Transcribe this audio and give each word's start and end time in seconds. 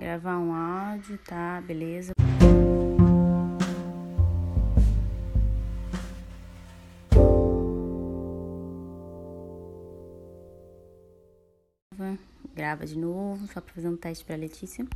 Gravar 0.00 0.38
um 0.38 0.54
áudio, 0.54 1.18
tá? 1.18 1.60
Beleza. 1.60 2.12
Grava 12.54 12.86
de 12.86 12.98
novo, 12.98 13.46
só 13.52 13.60
pra 13.60 13.74
fazer 13.74 13.88
um 13.88 13.96
teste 13.96 14.24
pra 14.24 14.36
Letícia. 14.36 14.86